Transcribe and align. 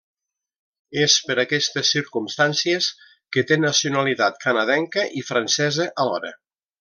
És 1.03 1.17
per 1.27 1.35
aquestes 1.41 1.91
circumstàncies 1.97 2.87
que 3.37 3.43
té 3.51 3.59
nacionalitat 3.65 4.41
canadenca 4.47 5.05
i 5.21 5.27
francesa 5.33 5.87
alhora. 6.07 6.33